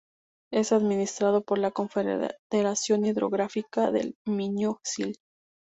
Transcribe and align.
Es 0.51 0.71
administrado 0.71 1.43
por 1.43 1.59
la 1.59 1.69
Confederación 1.69 3.05
Hidrográfica 3.05 3.91
del 3.91 4.15
Miño-Sil. 4.25 5.17